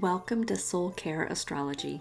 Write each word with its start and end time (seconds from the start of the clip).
Welcome 0.00 0.44
to 0.44 0.56
Soul 0.56 0.92
Care 0.92 1.24
Astrology, 1.24 2.00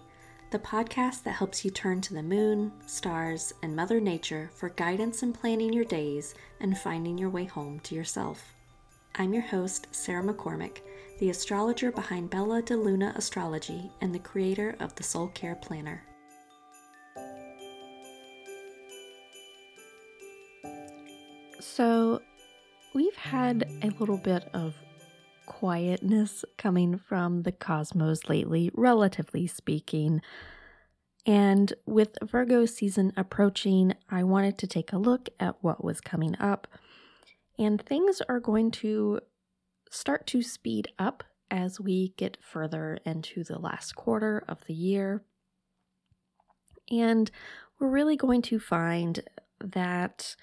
the 0.52 0.60
podcast 0.60 1.24
that 1.24 1.34
helps 1.34 1.66
you 1.66 1.72
turn 1.72 2.00
to 2.00 2.14
the 2.14 2.24
moon, 2.24 2.72
stars, 2.86 3.52
and 3.62 3.76
Mother 3.76 4.00
Nature 4.00 4.50
for 4.56 4.70
guidance 4.70 5.22
in 5.22 5.34
planning 5.34 5.74
your 5.74 5.84
days 5.84 6.34
and 6.62 6.78
finding 6.78 7.18
your 7.18 7.30
way 7.30 7.44
home 7.44 7.82
to 7.82 7.96
yourself. 7.96 8.56
I'm 9.16 9.34
your 9.34 9.44
host, 9.44 9.88
Sarah 9.92 10.24
McCormick, 10.24 10.78
the 11.20 11.30
astrologer 11.30 11.92
behind 11.92 12.30
Bella 12.30 12.62
de 12.62 12.78
Luna 12.78 13.12
Astrology 13.18 13.92
and 14.00 14.16
the 14.16 14.20
creator 14.20 14.78
of 14.80 14.96
the 14.96 15.04
Soul 15.04 15.28
Care 15.34 15.56
Planner. 15.56 16.02
So, 21.60 22.22
we've 22.94 23.18
had 23.18 23.70
a 23.82 23.90
little 24.00 24.18
bit 24.18 24.48
of 24.54 24.74
quietness 25.50 26.46
coming 26.58 26.98
from 26.98 27.42
the 27.42 27.52
cosmos 27.52 28.30
lately, 28.30 28.72
relatively 28.74 29.48
speaking. 29.48 30.22
And 31.26 31.74
with 31.86 32.18
Virgo 32.24 32.66
season 32.66 33.12
approaching, 33.18 33.94
I 34.10 34.24
wanted 34.24 34.58
to 34.60 34.68
take 34.68 34.94
a 34.94 34.98
look 34.98 35.28
at 35.40 35.58
what 35.62 35.84
was 35.84 36.00
coming 36.00 36.38
up. 36.40 36.68
And 37.58 37.82
things 37.82 38.22
are 38.30 38.40
going 38.40 38.72
to 38.72 39.20
start 39.92 40.28
to 40.28 40.42
speed 40.42 40.88
up 40.98 41.24
as 41.52 41.80
we 41.80 42.14
get 42.16 42.38
further 42.42 43.00
into 43.06 43.44
the 43.44 43.60
last 43.60 43.96
quarter 43.96 44.44
of 44.48 44.64
the 44.66 44.74
year. 44.74 45.24
And 46.90 47.30
we're 47.80 47.90
really 47.90 48.16
going 48.16 48.44
to 48.44 48.60
find 48.60 49.22
that 49.60 50.36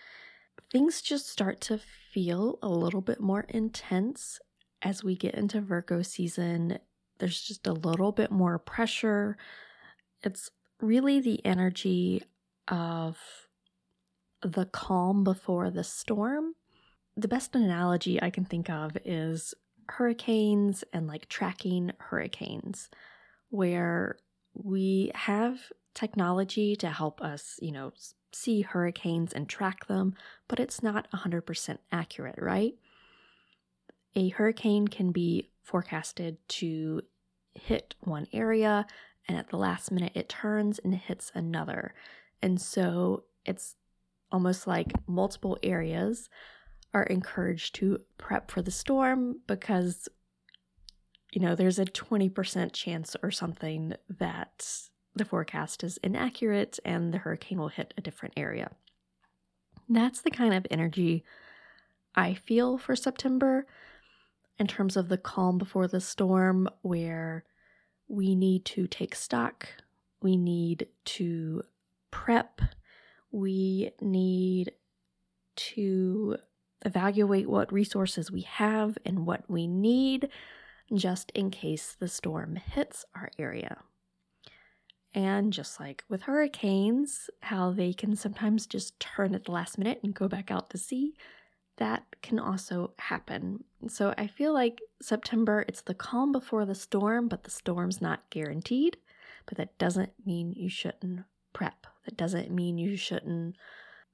things 0.70 1.00
just 1.00 1.30
start 1.30 1.60
to 1.62 1.78
feel 2.12 2.58
a 2.60 2.68
little 2.68 3.00
bit 3.00 3.20
more 3.20 3.46
intense 3.48 4.40
as 4.86 5.02
we 5.02 5.16
get 5.16 5.34
into 5.34 5.60
Virgo 5.60 6.00
season, 6.02 6.78
there's 7.18 7.40
just 7.40 7.66
a 7.66 7.72
little 7.72 8.12
bit 8.12 8.30
more 8.30 8.56
pressure. 8.56 9.36
It's 10.22 10.48
really 10.80 11.18
the 11.18 11.44
energy 11.44 12.22
of 12.68 13.18
the 14.42 14.66
calm 14.66 15.24
before 15.24 15.70
the 15.70 15.82
storm. 15.82 16.54
The 17.16 17.26
best 17.26 17.56
analogy 17.56 18.22
I 18.22 18.30
can 18.30 18.44
think 18.44 18.70
of 18.70 18.96
is 19.04 19.54
hurricanes 19.88 20.84
and 20.92 21.08
like 21.08 21.28
tracking 21.28 21.90
hurricanes, 21.98 22.88
where 23.50 24.18
we 24.54 25.10
have 25.16 25.72
technology 25.94 26.76
to 26.76 26.90
help 26.90 27.20
us, 27.20 27.58
you 27.60 27.72
know, 27.72 27.90
see 28.32 28.60
hurricanes 28.60 29.32
and 29.32 29.48
track 29.48 29.88
them, 29.88 30.14
but 30.46 30.60
it's 30.60 30.80
not 30.80 31.10
100% 31.10 31.78
accurate, 31.90 32.38
right? 32.38 32.74
A 34.16 34.30
hurricane 34.30 34.88
can 34.88 35.12
be 35.12 35.50
forecasted 35.62 36.38
to 36.48 37.02
hit 37.54 37.94
one 38.00 38.26
area 38.32 38.86
and 39.28 39.36
at 39.36 39.50
the 39.50 39.56
last 39.56 39.92
minute 39.92 40.12
it 40.14 40.28
turns 40.28 40.78
and 40.78 40.94
hits 40.94 41.30
another. 41.34 41.94
And 42.42 42.60
so 42.60 43.24
it's 43.44 43.76
almost 44.32 44.66
like 44.66 44.92
multiple 45.06 45.58
areas 45.62 46.28
are 46.94 47.04
encouraged 47.04 47.74
to 47.76 48.00
prep 48.18 48.50
for 48.50 48.62
the 48.62 48.70
storm 48.70 49.40
because 49.46 50.08
you 51.32 51.40
know 51.40 51.54
there's 51.54 51.78
a 51.78 51.84
20% 51.84 52.72
chance 52.72 53.16
or 53.22 53.30
something 53.30 53.94
that 54.08 54.66
the 55.14 55.24
forecast 55.24 55.84
is 55.84 55.98
inaccurate 55.98 56.78
and 56.84 57.12
the 57.12 57.18
hurricane 57.18 57.58
will 57.58 57.68
hit 57.68 57.92
a 57.96 58.00
different 58.00 58.34
area. 58.36 58.70
That's 59.88 60.20
the 60.20 60.30
kind 60.30 60.54
of 60.54 60.66
energy 60.70 61.24
I 62.14 62.34
feel 62.34 62.78
for 62.78 62.96
September 62.96 63.66
in 64.58 64.66
terms 64.66 64.96
of 64.96 65.08
the 65.08 65.18
calm 65.18 65.58
before 65.58 65.88
the 65.88 66.00
storm, 66.00 66.68
where 66.82 67.44
we 68.08 68.34
need 68.34 68.64
to 68.64 68.86
take 68.86 69.14
stock, 69.14 69.68
we 70.22 70.36
need 70.36 70.88
to 71.04 71.62
prep, 72.10 72.60
we 73.30 73.90
need 74.00 74.72
to 75.56 76.36
evaluate 76.84 77.48
what 77.48 77.72
resources 77.72 78.30
we 78.30 78.42
have 78.42 78.96
and 79.04 79.26
what 79.26 79.48
we 79.48 79.66
need 79.66 80.28
just 80.94 81.32
in 81.32 81.50
case 81.50 81.96
the 81.98 82.08
storm 82.08 82.56
hits 82.56 83.04
our 83.14 83.30
area. 83.38 83.78
And 85.14 85.52
just 85.52 85.80
like 85.80 86.04
with 86.08 86.22
hurricanes, 86.22 87.30
how 87.40 87.72
they 87.72 87.92
can 87.92 88.14
sometimes 88.16 88.66
just 88.66 89.00
turn 89.00 89.34
at 89.34 89.44
the 89.44 89.52
last 89.52 89.78
minute 89.78 90.00
and 90.02 90.14
go 90.14 90.28
back 90.28 90.50
out 90.50 90.70
to 90.70 90.78
sea, 90.78 91.14
that 91.76 92.04
can 92.22 92.38
also 92.38 92.92
happen. 92.98 93.64
So 93.88 94.14
I 94.16 94.26
feel 94.26 94.52
like 94.52 94.80
September, 95.00 95.64
it's 95.68 95.82
the 95.82 95.94
calm 95.94 96.32
before 96.32 96.64
the 96.64 96.74
storm, 96.74 97.28
but 97.28 97.44
the 97.44 97.50
storm's 97.50 98.00
not 98.00 98.28
guaranteed. 98.30 98.96
But 99.46 99.58
that 99.58 99.78
doesn't 99.78 100.12
mean 100.24 100.52
you 100.52 100.68
shouldn't 100.68 101.20
prep. 101.52 101.86
That 102.04 102.16
doesn't 102.16 102.50
mean 102.50 102.78
you 102.78 102.96
shouldn't 102.96 103.56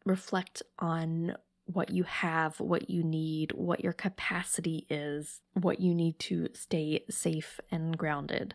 reflect 0.04 0.62
on 0.78 1.36
what 1.66 1.90
you 1.90 2.02
have, 2.02 2.60
what 2.60 2.90
you 2.90 3.02
need, 3.02 3.52
what 3.52 3.82
your 3.82 3.92
capacity 3.92 4.86
is, 4.90 5.40
what 5.54 5.80
you 5.80 5.94
need 5.94 6.18
to 6.18 6.48
stay 6.52 7.04
safe 7.08 7.60
and 7.70 7.96
grounded. 7.96 8.54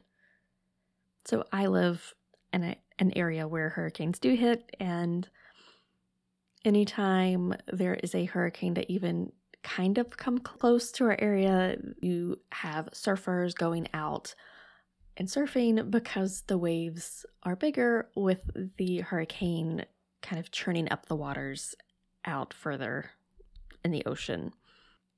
So 1.25 1.45
I 1.51 1.67
live 1.67 2.13
in 2.53 2.63
a, 2.63 2.75
an 2.99 3.11
area 3.15 3.47
where 3.47 3.69
hurricanes 3.69 4.19
do 4.19 4.35
hit, 4.35 4.75
and 4.79 5.27
anytime 6.65 7.53
there 7.71 7.95
is 7.95 8.15
a 8.15 8.25
hurricane 8.25 8.73
that 8.75 8.91
even 8.91 9.31
kind 9.63 9.97
of 9.97 10.17
come 10.17 10.37
close 10.37 10.91
to 10.93 11.05
our 11.05 11.17
area, 11.19 11.77
you 12.01 12.39
have 12.51 12.89
surfers 12.91 13.55
going 13.55 13.87
out 13.93 14.33
and 15.17 15.27
surfing 15.27 15.89
because 15.89 16.43
the 16.47 16.57
waves 16.57 17.25
are 17.43 17.55
bigger 17.55 18.09
with 18.15 18.49
the 18.77 18.99
hurricane 18.99 19.85
kind 20.21 20.39
of 20.39 20.51
churning 20.51 20.91
up 20.91 21.07
the 21.07 21.15
waters 21.15 21.75
out 22.25 22.53
further 22.53 23.11
in 23.83 23.91
the 23.91 24.05
ocean. 24.05 24.53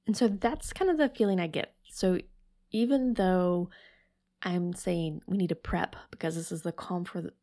And 0.07 0.15
so 0.15 0.27
that's 0.27 0.73
kind 0.73 0.89
of 0.89 0.97
the 0.97 1.09
feeling 1.09 1.39
I 1.39 1.47
get. 1.47 1.73
So 1.89 2.19
even 2.71 3.13
though 3.15 3.69
I'm 4.41 4.73
saying 4.73 5.21
we 5.27 5.37
need 5.37 5.49
to 5.49 5.55
prep 5.55 5.95
because 6.11 6.35
this 6.35 6.51
is 6.51 6.61
the 6.61 6.71
calm 6.71 7.03
for 7.03 7.21
the 7.21 7.33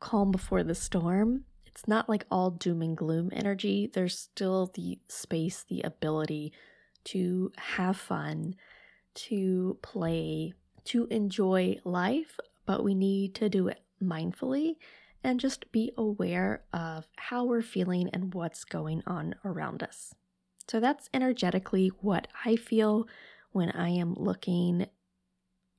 calm 0.00 0.30
before 0.30 0.62
the 0.62 0.74
storm, 0.74 1.44
it's 1.72 1.88
not 1.88 2.08
like 2.08 2.26
all 2.30 2.50
doom 2.50 2.82
and 2.82 2.96
gloom 2.96 3.30
energy. 3.32 3.90
There's 3.92 4.18
still 4.18 4.70
the 4.74 4.98
space, 5.08 5.64
the 5.68 5.82
ability 5.82 6.52
to 7.04 7.50
have 7.56 7.96
fun, 7.96 8.54
to 9.14 9.78
play, 9.82 10.52
to 10.84 11.06
enjoy 11.06 11.78
life, 11.84 12.38
but 12.66 12.84
we 12.84 12.94
need 12.94 13.34
to 13.36 13.48
do 13.48 13.68
it 13.68 13.82
mindfully 14.02 14.76
and 15.24 15.40
just 15.40 15.70
be 15.72 15.92
aware 15.96 16.62
of 16.72 17.06
how 17.16 17.44
we're 17.44 17.62
feeling 17.62 18.10
and 18.10 18.34
what's 18.34 18.64
going 18.64 19.02
on 19.06 19.34
around 19.44 19.82
us. 19.82 20.14
So 20.68 20.78
that's 20.78 21.08
energetically 21.14 21.88
what 22.00 22.28
I 22.44 22.56
feel 22.56 23.08
when 23.52 23.70
I 23.70 23.90
am 23.90 24.14
looking 24.14 24.86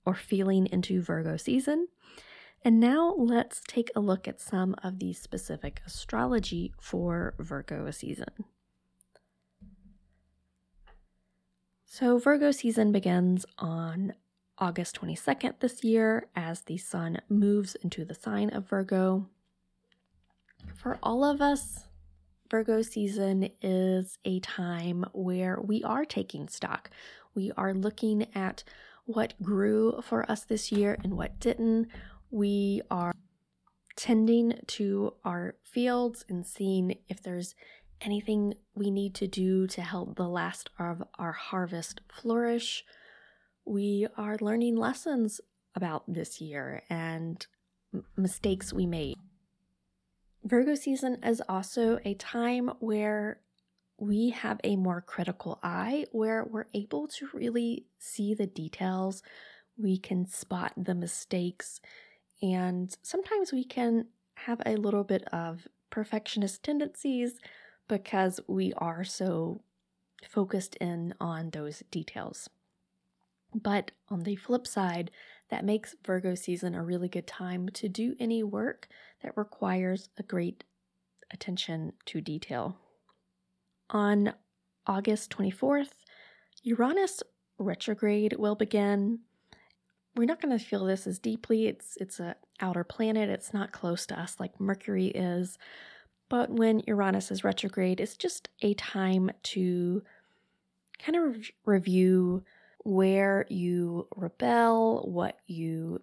or 0.05 0.15
feeling 0.15 0.67
into 0.67 1.01
Virgo 1.01 1.37
season. 1.37 1.87
And 2.65 2.79
now 2.79 3.13
let's 3.17 3.61
take 3.67 3.91
a 3.93 3.99
look 3.99 4.27
at 4.27 4.39
some 4.39 4.75
of 4.83 4.99
the 4.99 5.13
specific 5.13 5.81
astrology 5.85 6.73
for 6.79 7.33
Virgo 7.37 7.91
season. 7.91 8.45
So, 11.85 12.17
Virgo 12.17 12.51
season 12.51 12.91
begins 12.91 13.45
on 13.59 14.13
August 14.57 14.99
22nd 15.01 15.59
this 15.59 15.83
year 15.83 16.27
as 16.35 16.61
the 16.61 16.77
sun 16.77 17.19
moves 17.27 17.75
into 17.75 18.05
the 18.05 18.15
sign 18.15 18.49
of 18.49 18.69
Virgo. 18.69 19.27
For 20.73 20.97
all 21.03 21.23
of 21.25 21.41
us, 21.41 21.85
Virgo 22.49 22.81
season 22.81 23.49
is 23.61 24.17
a 24.23 24.39
time 24.39 25.05
where 25.11 25.59
we 25.59 25.83
are 25.83 26.05
taking 26.05 26.47
stock. 26.47 26.89
We 27.35 27.51
are 27.57 27.73
looking 27.73 28.27
at 28.33 28.63
what 29.05 29.33
grew 29.41 30.01
for 30.01 30.29
us 30.31 30.45
this 30.45 30.71
year 30.71 30.97
and 31.03 31.17
what 31.17 31.39
didn't 31.39 31.89
we 32.33 32.81
are 32.89 33.13
tending 33.95 34.59
to 34.65 35.13
our 35.23 35.53
fields 35.63 36.25
and 36.27 36.43
seeing 36.47 36.97
if 37.07 37.21
there's 37.21 37.53
anything 38.01 38.55
we 38.73 38.89
need 38.89 39.13
to 39.13 39.27
do 39.27 39.67
to 39.67 39.81
help 39.83 40.15
the 40.15 40.27
last 40.27 40.71
of 40.79 41.03
our 41.19 41.31
harvest 41.31 42.01
flourish. 42.11 42.83
We 43.65 44.07
are 44.17 44.35
learning 44.41 44.77
lessons 44.77 45.41
about 45.75 46.11
this 46.11 46.41
year 46.41 46.81
and 46.89 47.45
mistakes 48.17 48.73
we 48.73 48.87
made. 48.87 49.17
Virgo 50.43 50.73
season 50.73 51.23
is 51.23 51.39
also 51.47 51.99
a 52.03 52.15
time 52.15 52.71
where 52.79 53.41
we 53.99 54.31
have 54.31 54.59
a 54.63 54.75
more 54.75 55.01
critical 55.01 55.59
eye, 55.61 56.07
where 56.11 56.43
we're 56.43 56.65
able 56.73 57.07
to 57.09 57.29
really 57.31 57.85
see 57.99 58.33
the 58.33 58.47
details. 58.47 59.21
We 59.77 59.99
can 59.99 60.25
spot 60.25 60.73
the 60.75 60.95
mistakes 60.95 61.79
and 62.43 62.95
sometimes 63.01 63.53
we 63.53 63.63
can 63.63 64.05
have 64.35 64.61
a 64.65 64.75
little 64.75 65.05
bit 65.05 65.23
of 65.31 65.65
perfectionist 65.89 66.61
tendencies 66.61 67.39
because 67.87 68.41
we 68.47 68.73
are 68.73 69.05
so 69.05 69.63
focused 70.29 70.75
in 70.75 71.13
on 71.21 71.51
those 71.51 71.83
details. 71.89 72.49
But 73.55 73.91
on 74.09 74.23
the 74.23 74.35
flip 74.35 74.67
side, 74.67 75.09
that 75.49 75.63
makes 75.63 75.95
Virgo 76.05 76.35
season 76.35 76.75
a 76.75 76.83
really 76.83 77.07
good 77.07 77.27
time 77.27 77.69
to 77.69 77.87
do 77.87 78.15
any 78.19 78.43
work 78.43 78.89
that 79.21 79.37
requires 79.37 80.09
a 80.17 80.23
great 80.23 80.65
attention 81.31 81.93
to 82.07 82.19
detail. 82.19 82.77
On 83.89 84.33
August 84.85 85.31
24th, 85.31 85.93
Uranus 86.63 87.23
retrograde 87.57 88.35
will 88.37 88.55
begin. 88.55 89.19
We're 90.15 90.25
not 90.25 90.41
going 90.41 90.57
to 90.57 90.63
feel 90.63 90.85
this 90.85 91.07
as 91.07 91.17
deeply. 91.19 91.67
It's 91.67 91.97
it's 91.99 92.19
a 92.19 92.35
outer 92.59 92.83
planet. 92.83 93.29
It's 93.29 93.53
not 93.53 93.71
close 93.71 94.05
to 94.07 94.19
us 94.19 94.39
like 94.39 94.59
Mercury 94.59 95.07
is. 95.07 95.57
But 96.29 96.49
when 96.49 96.81
Uranus 96.87 97.31
is 97.31 97.43
retrograde, 97.43 97.99
it's 97.99 98.15
just 98.15 98.49
a 98.61 98.73
time 98.75 99.31
to 99.43 100.03
kind 100.99 101.15
of 101.15 101.35
re- 101.35 101.53
review 101.65 102.43
where 102.79 103.45
you 103.49 104.07
rebel, 104.15 105.03
what 105.07 105.37
you 105.47 106.01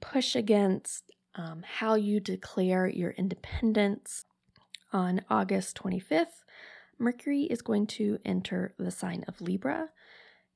push 0.00 0.34
against, 0.34 1.10
um, 1.34 1.62
how 1.64 1.94
you 1.94 2.20
declare 2.20 2.86
your 2.86 3.10
independence. 3.12 4.24
On 4.92 5.20
August 5.28 5.76
25th, 5.76 6.44
Mercury 6.98 7.42
is 7.42 7.60
going 7.60 7.86
to 7.86 8.18
enter 8.24 8.72
the 8.78 8.90
sign 8.90 9.24
of 9.28 9.40
Libra. 9.40 9.90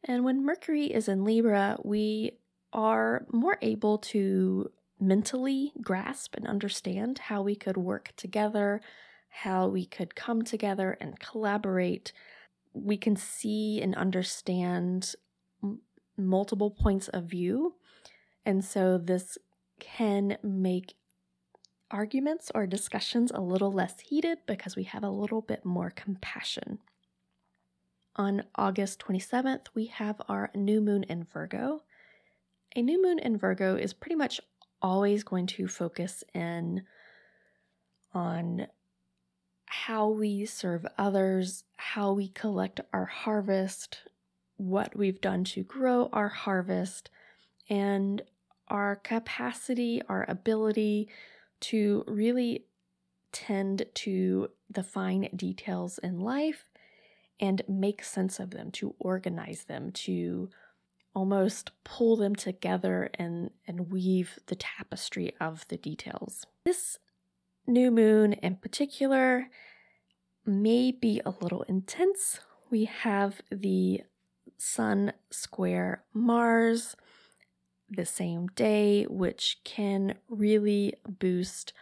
And 0.04 0.24
when 0.24 0.44
Mercury 0.44 0.86
is 0.86 1.08
in 1.08 1.24
Libra, 1.24 1.78
we 1.84 2.38
are 2.72 3.26
more 3.32 3.58
able 3.62 3.98
to 3.98 4.70
mentally 5.00 5.72
grasp 5.80 6.34
and 6.36 6.46
understand 6.46 7.18
how 7.18 7.42
we 7.42 7.56
could 7.56 7.76
work 7.76 8.12
together, 8.16 8.80
how 9.28 9.66
we 9.66 9.86
could 9.86 10.14
come 10.14 10.42
together 10.42 10.96
and 11.00 11.18
collaborate. 11.18 12.12
We 12.72 12.96
can 12.96 13.16
see 13.16 13.80
and 13.80 13.94
understand 13.94 15.14
m- 15.62 15.80
multiple 16.16 16.70
points 16.70 17.08
of 17.08 17.24
view. 17.24 17.74
And 18.44 18.64
so 18.64 18.98
this 18.98 19.38
can 19.78 20.36
make 20.42 20.94
arguments 21.90 22.50
or 22.54 22.66
discussions 22.66 23.32
a 23.34 23.40
little 23.40 23.72
less 23.72 23.98
heated 24.00 24.38
because 24.46 24.76
we 24.76 24.84
have 24.84 25.02
a 25.02 25.10
little 25.10 25.40
bit 25.40 25.64
more 25.64 25.90
compassion. 25.90 26.78
On 28.16 28.44
August 28.54 29.00
27th, 29.00 29.66
we 29.74 29.86
have 29.86 30.20
our 30.28 30.50
new 30.54 30.80
moon 30.80 31.04
in 31.04 31.24
Virgo. 31.24 31.80
A 32.76 32.82
new 32.82 33.02
moon 33.02 33.18
in 33.18 33.36
Virgo 33.36 33.76
is 33.76 33.92
pretty 33.92 34.14
much 34.14 34.40
always 34.80 35.24
going 35.24 35.46
to 35.46 35.66
focus 35.66 36.22
in 36.34 36.82
on 38.14 38.68
how 39.66 40.08
we 40.08 40.44
serve 40.46 40.86
others, 40.98 41.64
how 41.76 42.12
we 42.12 42.28
collect 42.28 42.80
our 42.92 43.06
harvest, 43.06 43.98
what 44.56 44.96
we've 44.96 45.20
done 45.20 45.44
to 45.44 45.62
grow 45.62 46.08
our 46.12 46.28
harvest, 46.28 47.10
and 47.68 48.22
our 48.68 48.96
capacity, 48.96 50.00
our 50.08 50.24
ability 50.28 51.08
to 51.60 52.04
really 52.06 52.66
tend 53.32 53.84
to 53.94 54.48
the 54.68 54.82
fine 54.82 55.28
details 55.34 55.98
in 55.98 56.20
life 56.20 56.66
and 57.40 57.62
make 57.68 58.04
sense 58.04 58.38
of 58.38 58.50
them, 58.50 58.70
to 58.70 58.94
organize 58.98 59.64
them, 59.64 59.90
to 59.92 60.50
almost 61.14 61.70
pull 61.84 62.16
them 62.16 62.34
together 62.34 63.10
and, 63.14 63.50
and 63.66 63.90
weave 63.90 64.38
the 64.46 64.56
tapestry 64.56 65.34
of 65.40 65.66
the 65.68 65.76
details. 65.76 66.46
This 66.64 66.98
new 67.66 67.90
moon 67.90 68.32
in 68.34 68.56
particular 68.56 69.48
may 70.46 70.90
be 70.92 71.20
a 71.24 71.34
little 71.40 71.62
intense. 71.62 72.40
We 72.70 72.84
have 72.84 73.40
the 73.50 74.02
Sun 74.58 75.12
square 75.30 76.04
Mars 76.12 76.94
the 77.88 78.04
same 78.04 78.46
day, 78.48 79.04
which 79.04 79.58
can 79.64 80.14
really 80.28 80.94
boost 81.08 81.72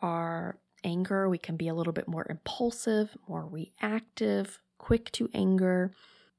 our 0.00 0.58
anger. 0.84 1.28
We 1.28 1.38
can 1.38 1.56
be 1.56 1.68
a 1.68 1.74
little 1.74 1.92
bit 1.92 2.06
more 2.06 2.26
impulsive, 2.28 3.16
more 3.28 3.46
reactive, 3.46 4.60
quick 4.78 5.10
to 5.12 5.28
anger. 5.34 5.92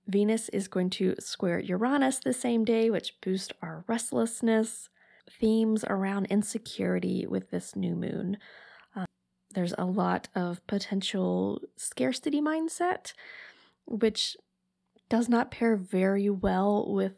Venus 0.08 0.48
is 0.50 0.68
going 0.68 0.90
to 0.92 1.16
square 1.20 1.60
Uranus 1.60 2.20
the 2.20 2.34
same 2.34 2.64
day, 2.64 2.90
which 2.90 3.20
boosts 3.22 3.54
our 3.62 3.84
restlessness. 3.88 4.90
Themes 5.40 5.84
around 5.90 6.28
insecurity 6.28 7.28
with 7.28 7.52
this 7.52 7.76
new 7.76 7.96
moon. 7.96 8.38
Um, 8.96 9.06
there's 9.54 9.74
a 9.78 9.84
lot 9.84 10.30
of 10.34 10.66
potential 10.66 11.62
scarcity 11.76 12.42
mindset, 12.42 13.12
which 13.86 14.38
does 15.10 15.28
not 15.28 15.52
pair 15.52 15.76
very 15.76 16.30
well 16.30 16.86
with 16.88 17.14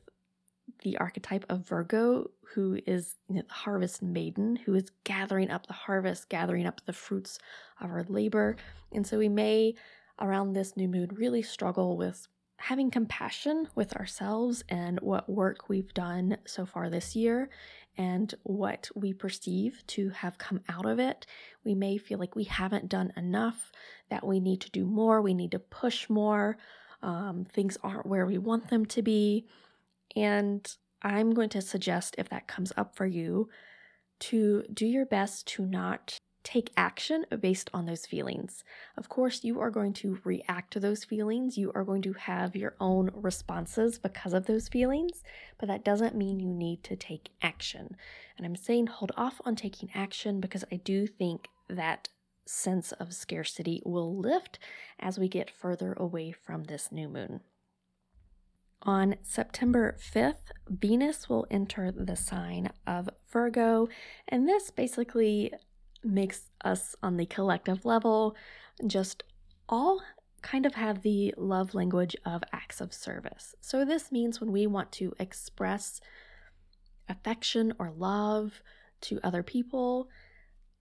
the 0.84 0.98
archetype 0.98 1.46
of 1.50 1.68
Virgo, 1.68 2.32
who 2.54 2.80
is 2.88 3.16
you 3.28 3.36
know, 3.36 3.44
the 3.48 3.54
harvest 3.54 4.02
maiden, 4.02 4.56
who 4.56 4.74
is 4.74 4.92
gathering 5.04 5.52
up 5.52 5.68
the 5.68 5.74
harvest, 5.74 6.30
gathering 6.30 6.66
up 6.66 6.82
the 6.86 6.94
fruits 6.94 7.38
of 7.80 7.92
our 7.92 8.06
labor. 8.08 8.56
And 8.92 9.06
so 9.06 9.20
we 9.20 9.30
may, 9.30 9.76
around 10.20 10.54
this 10.54 10.76
new 10.76 10.88
moon, 10.88 11.10
really 11.14 11.44
struggle 11.44 11.96
with 11.96 12.28
having 12.60 12.92
compassion 12.92 13.68
with 13.74 13.96
ourselves 13.96 14.64
and 14.70 15.00
what 15.00 15.30
work 15.30 15.70
we've 15.70 15.94
done 15.94 16.38
so 16.46 16.66
far 16.66 16.90
this 16.90 17.16
year 17.16 17.50
and 17.98 18.36
what 18.44 18.90
we 18.96 19.14
perceive 19.14 19.82
to 19.88 20.10
have 20.10 20.38
come 20.38 20.62
out 20.70 20.86
of 20.86 21.00
it. 21.00 21.26
We 21.64 21.74
may 21.74 21.98
feel 21.98 22.20
like 22.20 22.36
we 22.36 22.44
haven't 22.44 22.90
done 22.90 23.14
enough, 23.16 23.72
that 24.10 24.26
we 24.26 24.40
need 24.40 24.62
to 24.62 24.72
do 24.72 24.86
more, 24.86 25.22
we 25.22 25.34
need 25.34 25.52
to 25.52 25.60
push 25.60 26.10
more, 26.10 26.58
um, 27.02 27.46
things 27.46 27.78
aren't 27.82 28.06
where 28.06 28.26
we 28.26 28.38
want 28.38 28.70
them 28.70 28.86
to 28.88 29.02
be. 29.02 29.46
And 30.16 30.70
I'm 31.02 31.34
going 31.34 31.50
to 31.50 31.62
suggest, 31.62 32.16
if 32.18 32.30
that 32.30 32.48
comes 32.48 32.74
up 32.76 32.96
for 32.96 33.06
you, 33.06 33.50
to 34.20 34.64
do 34.74 34.86
your 34.86 35.06
best 35.06 35.48
to 35.48 35.66
not 35.66 36.20
take 36.44 36.72
action 36.78 37.26
based 37.40 37.70
on 37.74 37.86
those 37.86 38.06
feelings. 38.06 38.64
Of 38.98 39.10
course, 39.10 39.44
you 39.44 39.60
are 39.60 39.70
going 39.70 39.94
to 39.94 40.20
react 40.24 40.72
to 40.74 40.80
those 40.80 41.04
feelings. 41.04 41.58
You 41.58 41.72
are 41.76 41.84
going 41.84 42.02
to 42.04 42.14
have 42.14 42.56
your 42.56 42.76
own 42.80 43.12
responses 43.14 44.00
because 44.00 44.34
of 44.34 44.46
those 44.46 44.68
feelings, 44.68 45.24
but 45.58 45.68
that 45.68 45.84
doesn't 45.84 46.16
mean 46.16 46.40
you 46.40 46.54
need 46.54 46.84
to 46.86 46.96
take 46.96 47.30
action. 47.42 47.96
And 48.38 48.46
I'm 48.46 48.56
saying 48.56 48.88
hold 48.88 49.12
off 49.18 49.42
on 49.46 49.56
taking 49.56 49.90
action 49.94 50.40
because 50.40 50.64
I 50.72 50.78
do 50.78 51.08
think 51.08 51.48
that 51.68 52.10
sense 52.46 52.92
of 52.94 53.14
scarcity 53.14 53.82
will 53.86 54.18
lift 54.18 54.58
as 55.00 55.20
we 55.20 55.28
get 55.28 55.52
further 55.52 55.94
away 55.94 56.32
from 56.32 56.64
this 56.64 56.92
new 56.92 57.08
moon. 57.08 57.42
On 58.84 59.16
September 59.22 59.98
5th, 60.00 60.54
Venus 60.70 61.28
will 61.28 61.46
enter 61.52 61.92
the 61.92 62.16
sign 62.16 62.72
of 62.88 63.10
Virgo, 63.30 63.90
and 64.28 64.48
this 64.48 64.72
basically 64.72 65.52
makes 66.04 66.50
us 66.64 66.96
on 67.04 67.18
the 67.18 67.26
collective 67.26 67.86
level 67.86 68.36
just 68.88 69.24
all 69.68 70.02
kind 70.42 70.66
of 70.66 70.76
have 70.76 71.02
the 71.02 71.34
love 71.38 71.74
language 71.74 72.16
of 72.26 72.44
acts 72.54 72.80
of 72.82 72.94
service. 72.94 73.56
So, 73.62 73.84
this 73.84 74.12
means 74.12 74.40
when 74.40 74.52
we 74.52 74.68
want 74.68 74.92
to 74.94 75.14
express 75.20 76.00
affection 77.08 77.74
or 77.80 77.92
love 77.92 78.62
to 79.02 79.20
other 79.24 79.44
people, 79.44 80.10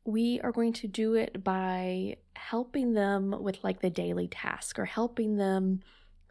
we 0.05 0.41
are 0.43 0.53
going 0.53 0.73
to 0.73 0.89
do 0.89 1.15
it 1.15 1.43
by 1.43 2.17
helping 2.35 2.95
them 2.95 3.35
with 3.41 3.63
like 3.63 3.81
the 3.81 3.91
daily 3.91 4.29
task 4.29 4.79
or 4.79 4.85
helping 4.85 5.37
them 5.37 5.81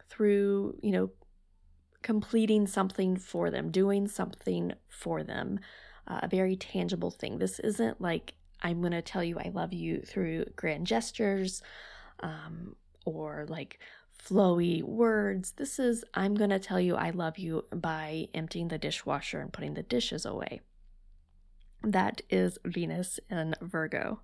through, 0.08 0.78
you 0.82 0.90
know, 0.90 1.10
completing 2.02 2.66
something 2.66 3.16
for 3.16 3.50
them, 3.50 3.70
doing 3.70 4.08
something 4.08 4.72
for 4.88 5.22
them, 5.22 5.60
uh, 6.06 6.20
a 6.22 6.28
very 6.28 6.56
tangible 6.56 7.10
thing. 7.10 7.38
This 7.38 7.58
isn't 7.60 8.00
like 8.00 8.34
I'm 8.62 8.80
going 8.80 8.92
to 8.92 9.02
tell 9.02 9.22
you 9.22 9.38
I 9.38 9.50
love 9.52 9.72
you 9.72 10.00
through 10.00 10.46
grand 10.56 10.86
gestures 10.86 11.62
um, 12.20 12.76
or 13.04 13.46
like 13.48 13.78
flowy 14.22 14.82
words. 14.82 15.52
This 15.52 15.78
is 15.78 16.04
I'm 16.14 16.34
going 16.34 16.50
to 16.50 16.58
tell 16.58 16.80
you 16.80 16.96
I 16.96 17.10
love 17.10 17.38
you 17.38 17.64
by 17.72 18.28
emptying 18.34 18.68
the 18.68 18.78
dishwasher 18.78 19.40
and 19.40 19.52
putting 19.52 19.74
the 19.74 19.82
dishes 19.82 20.24
away. 20.24 20.60
That 21.82 22.22
is 22.28 22.58
Venus 22.64 23.20
in 23.30 23.54
Virgo. 23.60 24.20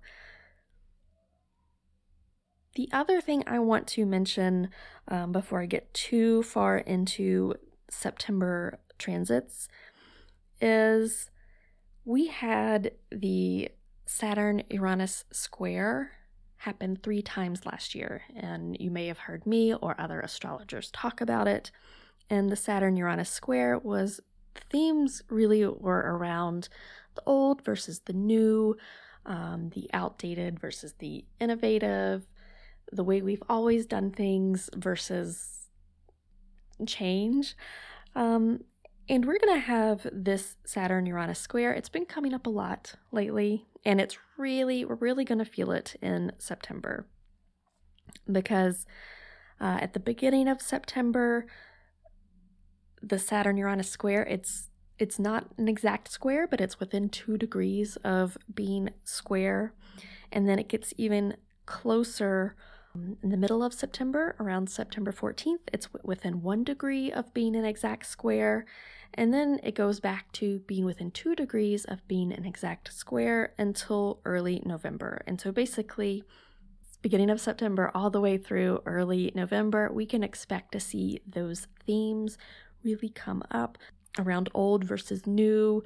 The 2.75 2.89
other 2.91 3.21
thing 3.21 3.43
I 3.47 3.59
want 3.59 3.87
to 3.89 4.05
mention 4.05 4.69
um, 5.07 5.31
before 5.31 5.61
I 5.61 5.65
get 5.65 5.93
too 5.93 6.43
far 6.43 6.77
into 6.77 7.55
September 7.89 8.79
transits 8.97 9.69
is 10.59 11.29
we 12.03 12.27
had 12.27 12.91
the 13.11 13.69
Saturn 14.05 14.63
Uranus 14.69 15.25
square 15.31 16.11
happened 16.57 17.03
three 17.03 17.21
times 17.21 17.65
last 17.65 17.95
year, 17.95 18.21
and 18.35 18.77
you 18.79 18.89
may 18.91 19.07
have 19.07 19.19
heard 19.19 19.45
me 19.45 19.73
or 19.73 19.99
other 19.99 20.19
astrologers 20.19 20.91
talk 20.91 21.21
about 21.21 21.47
it. 21.47 21.71
And 22.29 22.49
the 22.49 22.55
Saturn 22.55 22.97
Uranus 22.97 23.29
square 23.29 23.77
was 23.77 24.19
themes 24.69 25.21
really 25.29 25.65
were 25.65 25.99
around 25.99 26.69
the 27.15 27.23
old 27.25 27.63
versus 27.63 28.01
the 28.05 28.13
new, 28.13 28.77
um, 29.25 29.69
the 29.75 29.89
outdated 29.93 30.59
versus 30.59 30.93
the 30.99 31.25
innovative, 31.39 32.27
the 32.91 33.03
way 33.03 33.21
we've 33.21 33.43
always 33.49 33.85
done 33.85 34.11
things 34.11 34.69
versus 34.75 35.67
change. 36.85 37.55
Um, 38.15 38.61
And 39.07 39.25
we're 39.25 39.37
going 39.37 39.53
to 39.53 39.67
have 39.67 40.07
this 40.11 40.57
Saturn 40.65 41.05
Uranus 41.05 41.39
square. 41.39 41.73
It's 41.73 41.89
been 41.89 42.05
coming 42.05 42.33
up 42.33 42.47
a 42.47 42.49
lot 42.49 42.95
lately, 43.11 43.67
and 43.85 44.01
it's 44.01 44.17
really, 44.37 44.83
we're 44.83 44.95
really 44.95 45.23
going 45.23 45.39
to 45.39 45.45
feel 45.45 45.71
it 45.71 45.95
in 46.01 46.31
September 46.39 47.05
because 48.29 48.85
uh, 49.61 49.77
at 49.81 49.93
the 49.93 49.99
beginning 49.99 50.47
of 50.47 50.61
September, 50.61 51.45
the 53.01 53.19
Saturn 53.19 53.57
Uranus 53.57 53.89
square, 53.89 54.23
it's 54.23 54.69
it's 54.97 55.19
not 55.19 55.49
an 55.57 55.67
exact 55.67 56.09
square, 56.09 56.47
but 56.47 56.61
it's 56.61 56.79
within 56.79 57.09
two 57.09 57.37
degrees 57.37 57.97
of 57.97 58.37
being 58.53 58.91
square. 59.03 59.73
And 60.31 60.47
then 60.47 60.57
it 60.57 60.69
gets 60.69 60.93
even 60.97 61.35
closer 61.65 62.55
um, 62.95 63.17
in 63.21 63.29
the 63.29 63.37
middle 63.37 63.61
of 63.61 63.73
September, 63.73 64.37
around 64.39 64.69
September 64.69 65.11
14th. 65.11 65.67
It's 65.73 65.89
within 66.03 66.41
one 66.41 66.63
degree 66.63 67.11
of 67.11 67.33
being 67.33 67.57
an 67.57 67.65
exact 67.65 68.05
square. 68.05 68.65
And 69.15 69.33
then 69.33 69.59
it 69.63 69.75
goes 69.75 69.99
back 69.99 70.31
to 70.33 70.59
being 70.59 70.85
within 70.85 71.09
two 71.09 71.35
degrees 71.35 71.85
of 71.85 72.07
being 72.07 72.31
an 72.33 72.45
exact 72.45 72.93
square 72.93 73.53
until 73.57 74.19
early 74.25 74.61
November. 74.65 75.21
And 75.25 75.39
so 75.39 75.51
basically, 75.51 76.23
beginning 77.01 77.29
of 77.29 77.39
September 77.39 77.91
all 77.95 78.09
the 78.09 78.19
way 78.19 78.37
through 78.37 78.81
early 78.85 79.31
November, 79.33 79.89
we 79.91 80.05
can 80.05 80.21
expect 80.21 80.73
to 80.73 80.79
see 80.79 81.21
those 81.25 81.67
themes 81.85 82.37
really 82.83 83.09
come 83.09 83.41
up 83.51 83.77
around 84.19 84.49
old 84.53 84.83
versus 84.83 85.25
new. 85.25 85.81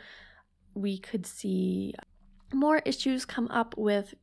We 0.73 0.97
could 0.97 1.25
see 1.25 1.93
more 2.51 2.77
issues 2.79 3.25
come 3.25 3.47
up 3.49 3.75
with 3.77 4.15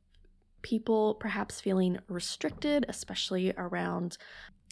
people 0.63 1.15
perhaps 1.15 1.61
feeling 1.61 1.99
restricted, 2.09 2.85
especially 2.89 3.53
around 3.57 4.19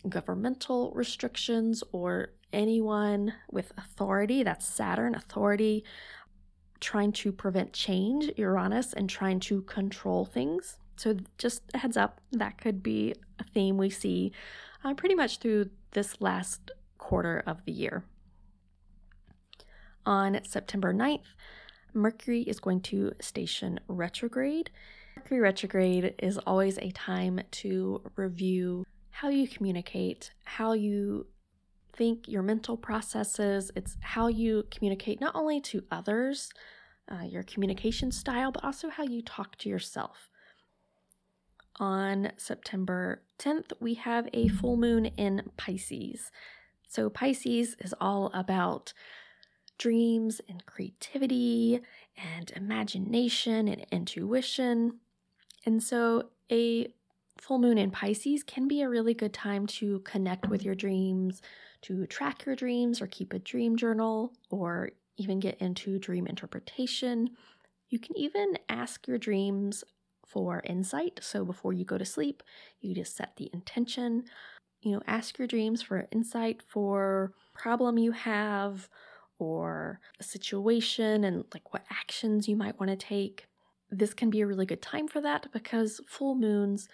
governmental 0.08 0.92
restrictions 0.94 1.82
or 1.92 2.30
anyone 2.52 3.34
with 3.50 3.72
authority. 3.76 4.42
That's 4.42 4.66
Saturn, 4.66 5.14
authority, 5.14 5.84
trying 6.80 7.12
to 7.12 7.32
prevent 7.32 7.72
change, 7.72 8.30
Uranus, 8.36 8.92
and 8.92 9.08
trying 9.08 9.40
to 9.40 9.62
control 9.62 10.24
things. 10.24 10.78
So, 10.96 11.16
just 11.38 11.62
a 11.74 11.78
heads 11.78 11.96
up, 11.96 12.20
that 12.32 12.58
could 12.58 12.82
be 12.82 13.14
a 13.38 13.44
theme 13.44 13.76
we 13.76 13.90
see 13.90 14.32
uh, 14.84 14.94
pretty 14.94 15.14
much 15.14 15.38
through 15.38 15.70
this 15.92 16.20
last 16.20 16.70
quarter 16.98 17.42
of 17.46 17.64
the 17.64 17.72
year. 17.72 18.04
On 20.06 20.40
September 20.44 20.92
9th, 20.92 21.24
Mercury 21.94 22.42
is 22.42 22.60
going 22.60 22.80
to 22.82 23.12
station 23.20 23.80
retrograde. 23.88 24.70
Mercury 25.16 25.40
retrograde 25.40 26.14
is 26.18 26.38
always 26.38 26.76
a 26.78 26.90
time 26.90 27.40
to 27.50 28.02
review 28.16 28.84
how 29.14 29.28
you 29.28 29.46
communicate, 29.46 30.32
how 30.42 30.72
you 30.72 31.24
think, 31.92 32.26
your 32.26 32.42
mental 32.42 32.76
processes. 32.76 33.70
It's 33.76 33.96
how 34.00 34.26
you 34.26 34.64
communicate 34.72 35.20
not 35.20 35.36
only 35.36 35.60
to 35.60 35.84
others, 35.88 36.50
uh, 37.08 37.22
your 37.22 37.44
communication 37.44 38.10
style, 38.10 38.50
but 38.50 38.64
also 38.64 38.90
how 38.90 39.04
you 39.04 39.22
talk 39.22 39.56
to 39.58 39.68
yourself. 39.68 40.30
On 41.76 42.32
September 42.36 43.22
10th, 43.38 43.72
we 43.78 43.94
have 43.94 44.28
a 44.32 44.48
full 44.48 44.76
moon 44.76 45.06
in 45.06 45.42
Pisces. 45.56 46.32
So, 46.88 47.08
Pisces 47.08 47.76
is 47.78 47.94
all 48.00 48.32
about 48.34 48.92
dreams 49.78 50.40
and 50.48 50.66
creativity 50.66 51.80
and 52.16 52.50
imagination 52.56 53.68
and 53.68 53.86
intuition. 53.92 54.98
And 55.64 55.80
so, 55.80 56.30
a 56.50 56.92
full 57.38 57.58
moon 57.58 57.78
in 57.78 57.90
Pisces 57.90 58.42
can 58.42 58.68
be 58.68 58.82
a 58.82 58.88
really 58.88 59.14
good 59.14 59.32
time 59.32 59.66
to 59.66 60.00
connect 60.00 60.48
with 60.48 60.64
your 60.64 60.74
dreams, 60.74 61.42
to 61.82 62.06
track 62.06 62.46
your 62.46 62.56
dreams, 62.56 63.00
or 63.00 63.06
keep 63.06 63.32
a 63.32 63.38
dream 63.38 63.76
journal, 63.76 64.32
or 64.50 64.90
even 65.16 65.40
get 65.40 65.60
into 65.60 65.98
dream 65.98 66.26
interpretation. 66.26 67.30
You 67.88 67.98
can 67.98 68.16
even 68.16 68.58
ask 68.68 69.06
your 69.06 69.18
dreams 69.18 69.84
for 70.26 70.62
insight. 70.64 71.20
So 71.22 71.44
before 71.44 71.72
you 71.72 71.84
go 71.84 71.98
to 71.98 72.04
sleep, 72.04 72.42
you 72.80 72.94
just 72.94 73.16
set 73.16 73.36
the 73.36 73.50
intention. 73.52 74.24
You 74.80 74.92
know, 74.92 75.02
ask 75.06 75.38
your 75.38 75.46
dreams 75.46 75.82
for 75.82 76.08
insight 76.10 76.62
for 76.66 77.32
problem 77.54 77.98
you 77.98 78.12
have 78.12 78.88
or 79.38 80.00
a 80.20 80.24
situation 80.24 81.24
and 81.24 81.44
like 81.52 81.72
what 81.72 81.84
actions 81.90 82.48
you 82.48 82.56
might 82.56 82.78
want 82.78 82.90
to 82.90 82.96
take. 82.96 83.46
This 83.90 84.14
can 84.14 84.30
be 84.30 84.40
a 84.40 84.46
really 84.46 84.66
good 84.66 84.82
time 84.82 85.08
for 85.08 85.20
that 85.20 85.46
because 85.52 86.00
full 86.08 86.34
moons 86.34 86.88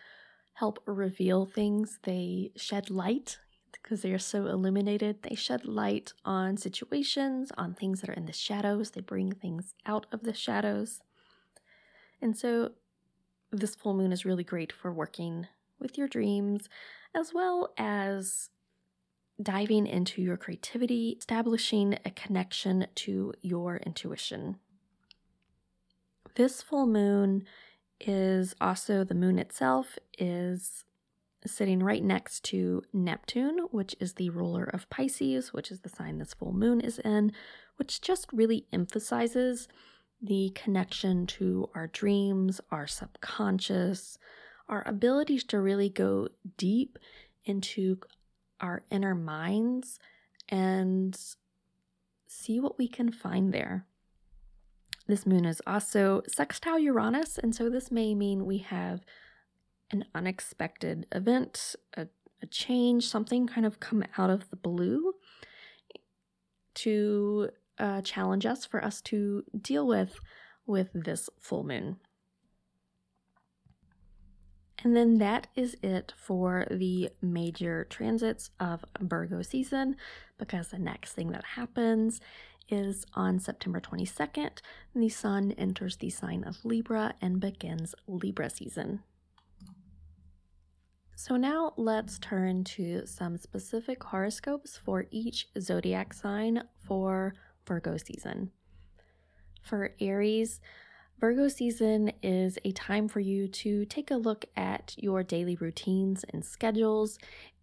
help 0.54 0.82
reveal 0.86 1.46
things. 1.46 1.98
They 2.02 2.52
shed 2.56 2.90
light 2.90 3.38
because 3.72 4.02
they 4.02 4.12
are 4.12 4.18
so 4.18 4.46
illuminated. 4.46 5.22
They 5.22 5.34
shed 5.34 5.64
light 5.64 6.12
on 6.24 6.56
situations, 6.56 7.50
on 7.56 7.74
things 7.74 8.00
that 8.00 8.10
are 8.10 8.14
in 8.14 8.26
the 8.26 8.32
shadows. 8.32 8.90
They 8.90 9.00
bring 9.00 9.32
things 9.32 9.74
out 9.86 10.06
of 10.12 10.22
the 10.22 10.34
shadows. 10.34 11.00
And 12.20 12.36
so 12.36 12.72
this 13.50 13.74
full 13.74 13.94
moon 13.94 14.12
is 14.12 14.24
really 14.24 14.44
great 14.44 14.72
for 14.72 14.92
working 14.92 15.46
with 15.78 15.96
your 15.96 16.08
dreams 16.08 16.68
as 17.14 17.32
well 17.34 17.72
as 17.76 18.50
diving 19.42 19.86
into 19.86 20.20
your 20.20 20.36
creativity, 20.36 21.16
establishing 21.18 21.98
a 22.04 22.10
connection 22.10 22.86
to 22.94 23.32
your 23.40 23.78
intuition. 23.78 24.56
This 26.36 26.62
full 26.62 26.86
moon 26.86 27.44
is 28.00 28.54
also 28.60 29.04
the 29.04 29.14
moon 29.14 29.38
itself 29.38 29.98
is 30.18 30.84
sitting 31.46 31.82
right 31.82 32.04
next 32.04 32.44
to 32.44 32.82
Neptune, 32.92 33.58
which 33.70 33.96
is 33.98 34.14
the 34.14 34.30
ruler 34.30 34.64
of 34.64 34.90
Pisces, 34.90 35.52
which 35.52 35.70
is 35.70 35.80
the 35.80 35.88
sign 35.88 36.18
this 36.18 36.34
full 36.34 36.52
moon 36.52 36.80
is 36.80 36.98
in, 36.98 37.32
which 37.76 38.00
just 38.00 38.26
really 38.32 38.66
emphasizes 38.72 39.68
the 40.22 40.50
connection 40.54 41.26
to 41.26 41.70
our 41.74 41.86
dreams, 41.86 42.60
our 42.70 42.86
subconscious, 42.86 44.18
our 44.68 44.86
abilities 44.86 45.44
to 45.44 45.58
really 45.58 45.88
go 45.88 46.28
deep 46.58 46.98
into 47.44 47.98
our 48.60 48.82
inner 48.90 49.14
minds 49.14 49.98
and 50.48 51.18
see 52.26 52.60
what 52.60 52.78
we 52.78 52.86
can 52.86 53.10
find 53.10 53.52
there. 53.52 53.86
This 55.10 55.26
moon 55.26 55.44
is 55.44 55.60
also 55.66 56.22
sextile 56.28 56.78
Uranus, 56.78 57.36
and 57.36 57.52
so 57.52 57.68
this 57.68 57.90
may 57.90 58.14
mean 58.14 58.46
we 58.46 58.58
have 58.58 59.00
an 59.90 60.04
unexpected 60.14 61.08
event, 61.10 61.74
a, 61.96 62.06
a 62.40 62.46
change, 62.46 63.08
something 63.08 63.48
kind 63.48 63.66
of 63.66 63.80
come 63.80 64.04
out 64.16 64.30
of 64.30 64.48
the 64.50 64.56
blue 64.56 65.14
to 66.74 67.50
uh, 67.76 68.02
challenge 68.02 68.46
us 68.46 68.64
for 68.64 68.84
us 68.84 69.00
to 69.00 69.42
deal 69.60 69.84
with 69.84 70.20
with 70.64 70.90
this 70.94 71.28
full 71.40 71.64
moon. 71.64 71.96
And 74.84 74.96
then 74.96 75.18
that 75.18 75.48
is 75.56 75.76
it 75.82 76.12
for 76.16 76.68
the 76.70 77.10
major 77.20 77.84
transits 77.90 78.50
of 78.60 78.84
Virgo 79.00 79.42
season 79.42 79.96
because 80.38 80.68
the 80.68 80.78
next 80.78 81.14
thing 81.14 81.32
that 81.32 81.44
happens 81.56 82.20
is 82.70 83.04
on 83.14 83.38
September 83.38 83.80
22nd, 83.80 84.58
the 84.94 85.08
sun 85.08 85.52
enters 85.52 85.96
the 85.96 86.10
sign 86.10 86.44
of 86.44 86.64
Libra 86.64 87.14
and 87.20 87.40
begins 87.40 87.94
Libra 88.06 88.50
season. 88.50 89.00
So 91.16 91.36
now 91.36 91.74
let's 91.76 92.18
turn 92.18 92.64
to 92.64 93.04
some 93.04 93.36
specific 93.36 94.02
horoscopes 94.02 94.78
for 94.82 95.04
each 95.10 95.48
zodiac 95.60 96.14
sign 96.14 96.64
for 96.86 97.34
Virgo 97.66 97.98
season. 97.98 98.52
For 99.62 99.94
Aries, 100.00 100.60
Virgo 101.18 101.48
season 101.48 102.12
is 102.22 102.58
a 102.64 102.72
time 102.72 103.06
for 103.06 103.20
you 103.20 103.46
to 103.48 103.84
take 103.84 104.10
a 104.10 104.16
look 104.16 104.46
at 104.56 104.94
your 104.96 105.22
daily 105.22 105.56
routines 105.56 106.24
and 106.32 106.42
schedules 106.42 107.18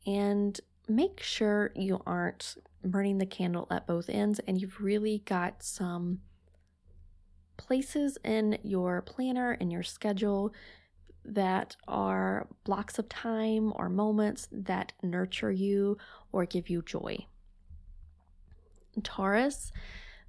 and 0.05 0.59
make 0.87 1.21
sure 1.21 1.71
you 1.75 2.01
aren't 2.05 2.55
burning 2.83 3.17
the 3.17 3.25
candle 3.25 3.67
at 3.69 3.87
both 3.87 4.09
ends 4.09 4.39
and 4.47 4.59
you've 4.61 4.79
really 4.79 5.21
got 5.25 5.61
some 5.63 6.19
places 7.57 8.17
in 8.23 8.57
your 8.63 9.01
planner 9.01 9.57
and 9.59 9.71
your 9.71 9.83
schedule 9.83 10.53
that 11.25 11.75
are 11.87 12.47
blocks 12.63 12.97
of 12.97 13.09
time 13.09 13.73
or 13.75 13.89
moments 13.89 14.47
that 14.51 14.93
nurture 15.03 15.51
you 15.51 15.97
or 16.31 16.45
give 16.45 16.69
you 16.69 16.81
joy. 16.81 17.17
Taurus, 19.03 19.71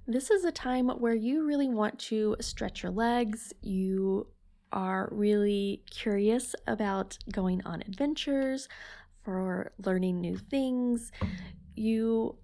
this 0.05 0.29
is 0.29 0.43
a 0.43 0.51
time 0.51 0.89
where 0.89 1.13
you 1.13 1.45
really 1.45 1.69
want 1.69 1.97
to 1.99 2.35
stretch 2.41 2.83
your 2.83 2.91
legs. 2.91 3.53
You 3.61 4.27
are 4.71 5.09
really 5.11 5.83
curious 5.89 6.55
about 6.67 7.17
going 7.31 7.61
on 7.65 7.81
adventures, 7.81 8.67
for 9.29 9.71
learning 9.85 10.19
new 10.19 10.35
things. 10.35 11.11
You 11.75 12.35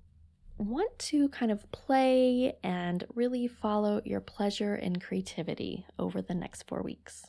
want 0.60 1.00
to 1.00 1.30
kind 1.30 1.52
of 1.52 1.72
play 1.72 2.58
and 2.64 3.04
really 3.16 3.48
follow 3.48 4.02
your 4.06 4.22
pleasure 4.22 4.76
and 4.76 5.04
creativity 5.04 5.88
over 5.98 6.22
the 6.22 6.36
next 6.36 6.68
four 6.68 6.84
weeks. 6.84 7.26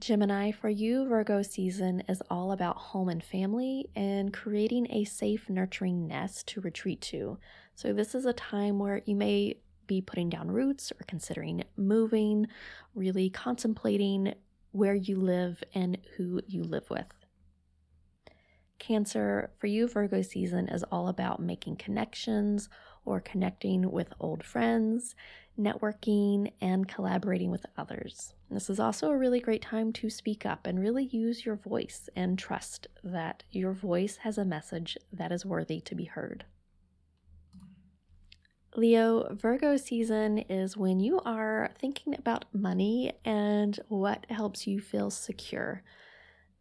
Gemini, 0.00 0.52
for 0.52 0.70
you, 0.70 1.06
Virgo 1.06 1.42
season 1.42 2.02
is 2.08 2.22
all 2.30 2.50
about 2.50 2.78
home 2.78 3.10
and 3.10 3.22
family 3.22 3.90
and 3.94 4.32
creating 4.32 4.86
a 4.90 5.04
safe, 5.04 5.50
nurturing 5.50 6.06
nest 6.06 6.48
to 6.48 6.62
retreat 6.62 7.02
to. 7.02 7.38
So, 7.74 7.92
this 7.92 8.14
is 8.14 8.24
a 8.24 8.32
time 8.32 8.78
where 8.78 9.02
you 9.04 9.16
may 9.16 9.58
be 9.86 10.00
putting 10.00 10.30
down 10.30 10.50
roots 10.50 10.92
or 10.92 11.04
considering 11.06 11.64
moving, 11.76 12.46
really 12.94 13.28
contemplating 13.28 14.32
where 14.72 14.94
you 14.94 15.20
live 15.20 15.62
and 15.74 15.98
who 16.16 16.40
you 16.46 16.64
live 16.64 16.88
with. 16.88 17.23
Cancer, 18.78 19.50
for 19.58 19.66
you, 19.66 19.88
Virgo 19.88 20.22
season 20.22 20.68
is 20.68 20.84
all 20.84 21.08
about 21.08 21.40
making 21.40 21.76
connections 21.76 22.68
or 23.04 23.20
connecting 23.20 23.90
with 23.90 24.12
old 24.20 24.42
friends, 24.42 25.14
networking, 25.58 26.52
and 26.60 26.88
collaborating 26.88 27.50
with 27.50 27.64
others. 27.76 28.34
This 28.50 28.68
is 28.68 28.80
also 28.80 29.10
a 29.10 29.16
really 29.16 29.40
great 29.40 29.62
time 29.62 29.92
to 29.94 30.10
speak 30.10 30.44
up 30.44 30.66
and 30.66 30.80
really 30.80 31.04
use 31.04 31.46
your 31.46 31.56
voice 31.56 32.08
and 32.16 32.38
trust 32.38 32.88
that 33.02 33.44
your 33.50 33.72
voice 33.72 34.18
has 34.18 34.38
a 34.38 34.44
message 34.44 34.96
that 35.12 35.32
is 35.32 35.46
worthy 35.46 35.80
to 35.80 35.94
be 35.94 36.04
heard. 36.04 36.44
Leo, 38.76 39.32
Virgo 39.34 39.76
season 39.76 40.38
is 40.38 40.76
when 40.76 40.98
you 40.98 41.20
are 41.20 41.70
thinking 41.78 42.14
about 42.14 42.44
money 42.52 43.12
and 43.24 43.78
what 43.88 44.26
helps 44.28 44.66
you 44.66 44.80
feel 44.80 45.10
secure. 45.10 45.82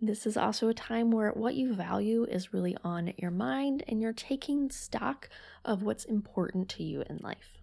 This 0.06 0.26
is 0.26 0.36
also 0.36 0.68
a 0.68 0.74
time 0.74 1.12
where 1.12 1.32
what 1.32 1.56
you 1.56 1.74
value 1.74 2.26
is 2.26 2.54
really 2.54 2.76
on 2.84 3.14
your 3.16 3.32
mind 3.32 3.86
and 3.88 4.02
you're 4.02 4.12
taking 4.12 4.70
stock 4.70 5.30
of 5.64 5.82
what's 5.82 6.04
important 6.04 6.68
to 6.72 6.84
you 6.84 7.06
in 7.10 7.20
life. 7.24 7.58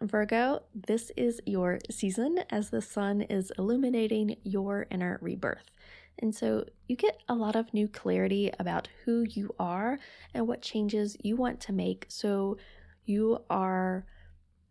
Virgo, 0.00 0.62
this 0.76 1.10
is 1.16 1.40
your 1.44 1.80
season 1.90 2.38
as 2.50 2.70
the 2.70 2.80
sun 2.80 3.22
is 3.22 3.50
illuminating 3.58 4.36
your 4.44 4.86
inner 4.92 5.18
rebirth. 5.20 5.72
And 6.20 6.32
so 6.32 6.66
you 6.86 6.94
get 6.94 7.20
a 7.28 7.34
lot 7.34 7.56
of 7.56 7.74
new 7.74 7.88
clarity 7.88 8.52
about 8.60 8.88
who 9.04 9.26
you 9.28 9.52
are 9.58 9.98
and 10.32 10.46
what 10.46 10.62
changes 10.62 11.16
you 11.20 11.34
want 11.34 11.58
to 11.62 11.72
make. 11.72 12.06
So 12.08 12.58
you 13.04 13.42
are, 13.50 14.06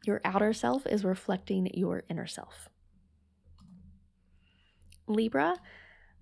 your 0.06 0.22
outer 0.24 0.54
self 0.54 0.88
is 0.88 1.04
reflecting 1.04 1.70
your 1.74 2.04
inner 2.10 2.28
self. 2.28 2.70
Libra, 5.14 5.56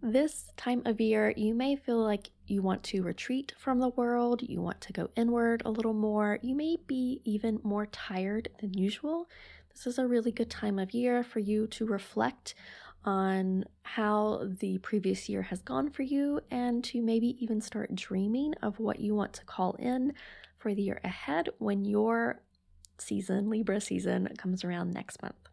this 0.02 0.52
time 0.56 0.82
of 0.86 1.02
year, 1.02 1.34
you 1.36 1.54
may 1.54 1.76
feel 1.76 2.02
like 2.02 2.30
you 2.48 2.62
want 2.62 2.84
to 2.84 3.04
retreat 3.04 3.54
from 3.58 3.80
the 3.80 3.90
world, 3.90 4.42
you 4.42 4.62
want 4.62 4.80
to 4.82 4.94
go 4.94 5.10
inward 5.16 5.62
a 5.66 5.72
little 5.72 5.94
more, 5.94 6.40
you 6.42 6.56
may 6.56 6.78
be 6.88 7.22
even 7.26 7.60
more 7.64 7.86
tired 7.88 8.50
than 8.62 8.74
usual. 8.74 9.30
This 9.70 9.86
is 9.86 10.00
a 10.00 10.08
really 10.08 10.32
good 10.32 10.50
time 10.50 10.80
of 10.80 10.94
year 10.94 11.24
for 11.24 11.40
you 11.40 11.68
to 11.68 11.86
reflect 11.86 12.56
on 13.06 13.66
how 13.82 14.48
the 14.60 14.78
previous 14.80 15.28
year 15.30 15.42
has 15.42 15.62
gone 15.62 15.90
for 15.90 16.04
you 16.04 16.40
and 16.52 16.84
to 16.86 17.02
maybe 17.02 17.36
even 17.44 17.60
start 17.62 17.94
dreaming 17.96 18.54
of 18.62 18.80
what 18.80 19.00
you 19.00 19.16
want 19.16 19.34
to 19.34 19.46
call 19.46 19.74
in 19.80 20.14
for 20.58 20.74
the 20.74 20.82
year 20.82 21.00
ahead 21.04 21.50
when 21.58 21.86
your 21.86 22.42
season, 22.98 23.50
Libra 23.50 23.80
season, 23.82 24.30
comes 24.38 24.64
around 24.64 24.94
next 24.94 25.22
month. 25.22 25.49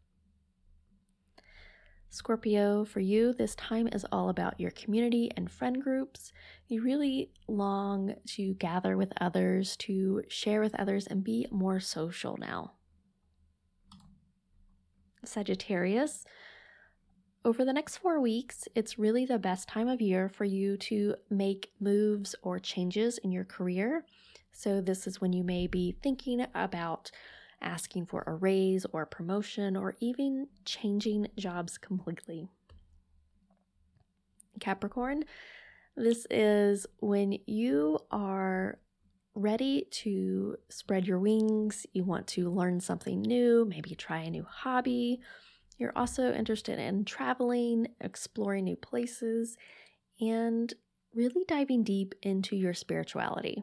Scorpio, 2.16 2.87
for 2.87 3.00
you, 3.00 3.35
this 3.35 3.54
time 3.56 3.88
is 3.92 4.06
all 4.11 4.30
about 4.30 4.58
your 4.58 4.70
community 4.70 5.30
and 5.37 5.50
friend 5.50 5.82
groups. 5.82 6.32
You 6.66 6.82
really 6.82 7.30
long 7.46 8.14
to 8.28 8.54
gather 8.54 8.96
with 8.96 9.12
others, 9.20 9.76
to 9.80 10.23
share 10.26 10.62
with 10.62 10.75
others, 10.76 11.06
and 11.06 11.23
be 11.23 11.46
more 11.50 11.78
social 11.78 12.38
now. 12.38 12.73
Sagittarius, 15.25 16.25
over 17.44 17.66
the 17.66 17.73
next 17.75 17.99
four 17.99 18.18
weeks, 18.18 18.66
it's 18.75 18.99
really 18.99 19.26
the 19.26 19.38
best 19.38 19.68
time 19.68 19.87
of 19.87 20.00
year 20.00 20.30
for 20.30 20.46
you 20.46 20.78
to 20.78 21.16
make 21.28 21.70
moves 21.78 22.35
or 22.42 22.58
changes 22.58 23.18
in 23.18 23.31
your 23.31 23.44
career. 23.44 24.07
So, 24.52 24.81
this 24.81 25.07
is 25.07 25.20
when 25.20 25.35
you 25.35 25.44
may 25.44 25.66
be 25.66 25.98
thinking 26.02 26.46
about 26.55 27.11
asking 27.61 28.07
for 28.07 28.23
a 28.27 28.35
raise 28.35 28.87
or 28.92 29.03
a 29.03 29.07
promotion, 29.07 29.77
or 29.77 29.97
even 30.01 30.49
changing 30.64 31.29
jobs 31.37 31.79
completely. 31.79 32.49
Capricorn, 34.61 35.25
this 35.97 36.27
is 36.31 36.87
when 37.01 37.38
you 37.47 37.99
are 38.11 38.79
ready 39.35 39.87
to 39.90 40.57
spread 40.71 41.07
your 41.07 41.19
wings, 41.19 41.87
you 41.92 42.05
want 42.05 42.27
to 42.27 42.51
learn 42.51 42.81
something 42.81 43.21
new, 43.21 43.66
maybe 43.69 43.95
try 43.95 44.21
a 44.21 44.31
new 44.31 44.47
hobby. 44.49 45.21
You're 45.79 45.97
also 45.97 46.33
interested 46.33 46.79
in 46.79 47.05
traveling, 47.05 47.88
exploring 48.01 48.64
new 48.64 48.77
places, 48.77 49.57
and 50.21 50.73
really 51.14 51.45
diving 51.47 51.85
deep 51.85 52.14
into 52.23 52.57
your 52.57 52.73
spirituality. 52.73 53.62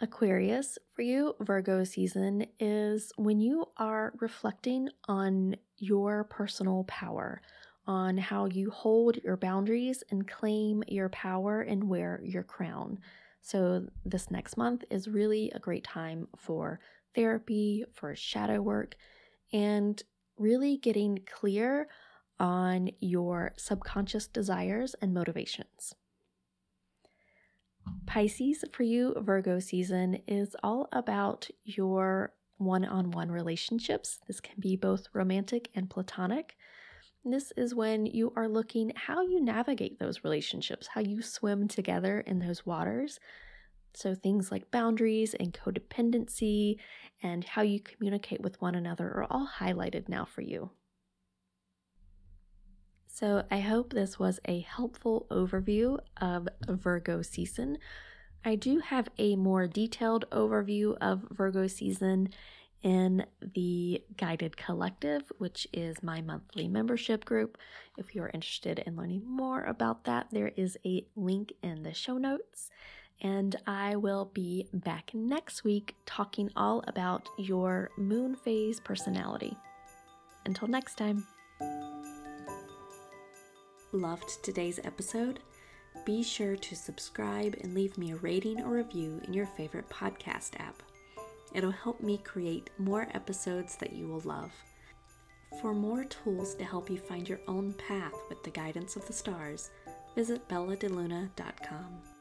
Aquarius, 0.00 0.76
for 0.92 1.02
you, 1.02 1.36
Virgo 1.40 1.84
season 1.84 2.46
is 2.58 3.12
when 3.16 3.40
you 3.40 3.66
are 3.76 4.12
reflecting 4.20 4.88
on 5.06 5.54
your 5.76 6.24
personal 6.24 6.82
power, 6.84 7.40
on 7.86 8.18
how 8.18 8.46
you 8.46 8.70
hold 8.70 9.16
your 9.22 9.36
boundaries 9.36 10.02
and 10.10 10.26
claim 10.26 10.82
your 10.88 11.08
power 11.10 11.60
and 11.60 11.88
wear 11.88 12.20
your 12.24 12.42
crown. 12.42 12.98
So, 13.40 13.86
this 14.04 14.32
next 14.32 14.56
month 14.56 14.82
is 14.90 15.06
really 15.06 15.52
a 15.54 15.60
great 15.60 15.84
time 15.84 16.26
for 16.36 16.80
therapy, 17.14 17.84
for 17.92 18.16
shadow 18.16 18.60
work, 18.60 18.96
and 19.52 20.02
really 20.36 20.76
getting 20.76 21.20
clear 21.24 21.86
on 22.40 22.90
your 22.98 23.52
subconscious 23.56 24.26
desires 24.26 24.96
and 25.00 25.14
motivations. 25.14 25.94
Pisces, 28.06 28.64
for 28.72 28.82
you, 28.82 29.14
Virgo 29.20 29.58
season 29.58 30.20
is 30.26 30.54
all 30.62 30.88
about 30.92 31.48
your 31.64 32.32
one 32.58 32.84
on 32.84 33.10
one 33.10 33.30
relationships. 33.30 34.20
This 34.26 34.40
can 34.40 34.54
be 34.60 34.76
both 34.76 35.08
romantic 35.12 35.70
and 35.74 35.90
platonic. 35.90 36.56
This 37.24 37.52
is 37.56 37.74
when 37.74 38.06
you 38.06 38.32
are 38.36 38.48
looking 38.48 38.92
how 38.94 39.22
you 39.22 39.40
navigate 39.40 39.98
those 39.98 40.24
relationships, 40.24 40.88
how 40.88 41.00
you 41.00 41.22
swim 41.22 41.68
together 41.68 42.20
in 42.20 42.38
those 42.38 42.66
waters. 42.66 43.18
So, 43.94 44.14
things 44.14 44.50
like 44.50 44.70
boundaries 44.70 45.34
and 45.34 45.54
codependency 45.54 46.76
and 47.22 47.44
how 47.44 47.62
you 47.62 47.80
communicate 47.80 48.40
with 48.40 48.60
one 48.60 48.74
another 48.74 49.06
are 49.06 49.26
all 49.30 49.48
highlighted 49.58 50.08
now 50.08 50.24
for 50.24 50.42
you. 50.42 50.70
So, 53.14 53.44
I 53.48 53.60
hope 53.60 53.92
this 53.92 54.18
was 54.18 54.40
a 54.44 54.58
helpful 54.58 55.28
overview 55.30 56.00
of 56.20 56.48
Virgo 56.68 57.22
season. 57.22 57.78
I 58.44 58.56
do 58.56 58.80
have 58.80 59.08
a 59.18 59.36
more 59.36 59.68
detailed 59.68 60.28
overview 60.32 60.96
of 61.00 61.22
Virgo 61.30 61.68
season 61.68 62.30
in 62.82 63.24
the 63.40 64.02
Guided 64.16 64.56
Collective, 64.56 65.30
which 65.38 65.68
is 65.72 66.02
my 66.02 66.22
monthly 66.22 66.66
membership 66.66 67.24
group. 67.24 67.56
If 67.96 68.16
you're 68.16 68.32
interested 68.34 68.80
in 68.80 68.96
learning 68.96 69.22
more 69.24 69.62
about 69.62 70.02
that, 70.06 70.26
there 70.32 70.50
is 70.56 70.76
a 70.84 71.06
link 71.14 71.52
in 71.62 71.84
the 71.84 71.94
show 71.94 72.18
notes. 72.18 72.68
And 73.20 73.54
I 73.64 73.94
will 73.94 74.24
be 74.34 74.66
back 74.72 75.12
next 75.14 75.62
week 75.62 75.94
talking 76.04 76.50
all 76.56 76.82
about 76.88 77.28
your 77.38 77.90
moon 77.96 78.34
phase 78.34 78.80
personality. 78.80 79.56
Until 80.44 80.66
next 80.66 80.96
time 80.96 81.24
loved 83.94 84.42
today's 84.42 84.80
episode, 84.84 85.40
be 86.04 86.22
sure 86.22 86.56
to 86.56 86.76
subscribe 86.76 87.56
and 87.62 87.74
leave 87.74 87.96
me 87.96 88.12
a 88.12 88.16
rating 88.16 88.60
or 88.62 88.74
review 88.74 89.20
in 89.24 89.32
your 89.32 89.46
favorite 89.46 89.88
podcast 89.88 90.58
app. 90.58 90.82
It'll 91.54 91.70
help 91.70 92.00
me 92.00 92.18
create 92.18 92.70
more 92.78 93.08
episodes 93.14 93.76
that 93.76 93.92
you 93.92 94.08
will 94.08 94.20
love. 94.20 94.52
For 95.62 95.72
more 95.72 96.04
tools 96.04 96.54
to 96.56 96.64
help 96.64 96.90
you 96.90 96.98
find 96.98 97.28
your 97.28 97.40
own 97.46 97.74
path 97.74 98.14
with 98.28 98.42
the 98.42 98.50
guidance 98.50 98.96
of 98.96 99.06
the 99.06 99.12
stars, 99.12 99.70
visit 100.16 100.48
belladeluna.com. 100.48 102.13